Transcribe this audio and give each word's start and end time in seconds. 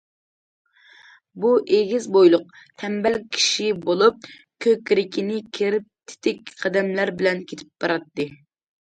بۇ 1.41 1.49
ئېگىز 1.73 2.05
بويلۇق، 2.15 2.47
تەمبەل 2.83 3.17
كىشى 3.35 3.67
بولۇپ، 3.83 4.25
كۆكرىكىنى 4.65 5.37
كېرىپ 5.59 5.85
تېتىك 6.13 6.49
قەدەملەر 6.63 7.13
بىلەن 7.21 7.43
كېتىپ 7.53 7.71
باراتتى. 7.85 8.27